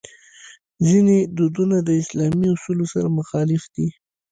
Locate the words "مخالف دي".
3.19-3.87